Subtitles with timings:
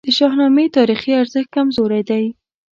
[0.05, 2.25] د شاهنامې تاریخي ارزښت کمزوری دی.